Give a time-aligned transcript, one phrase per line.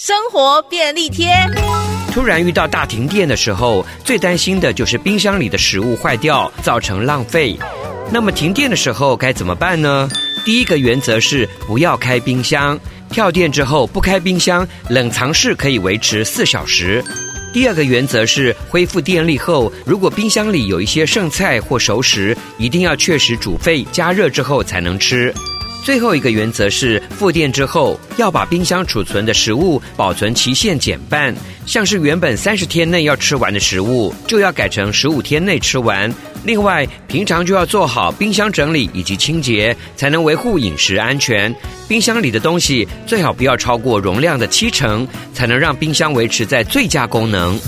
[0.00, 1.26] 生活便利贴。
[2.12, 7.58] 突然遇到大停电的时候，最担心的就是冰箱里的食物坏掉，造成浪费。
[8.12, 10.08] 那么停电的时候该怎么办呢？
[10.44, 12.78] 第一个原则是不要开冰箱。
[13.10, 17.04] 跳电之后不开冰箱，冷藏室可以维持四小时。
[17.52, 25.34] 第二个原则是恢复电力后，如果冰箱里有一些剩菜或熟食，一定要确实煮沸加热之后才能吃。
[25.88, 31.34] 最后一个原则是复电之后要把冰箱储存的食物保存期限减半，
[31.64, 36.14] 像是原本三十天内要吃完的食物，就要改成十五天内吃完。
[36.44, 41.56] 另外，平常就要做好冰箱整理以及清洁，才能维护饮食安全。
[41.88, 47.58] 冰箱里的东西最好不要超过容量的七成，才能让冰箱维持在最佳功能。